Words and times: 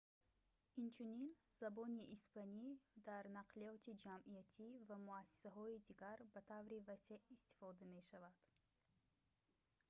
инчунин 0.83 1.29
забони 1.59 2.03
испанӣ 2.15 2.67
дар 3.07 3.23
нақлиёти 3.39 3.97
ҷамъиятӣ 4.05 4.67
ва 4.87 4.97
муассисаҳои 5.07 5.83
дигар 5.89 6.17
ба 6.33 6.39
таври 6.51 6.77
васеъ 6.87 7.19
истифода 7.35 7.83
мешавад 7.95 8.37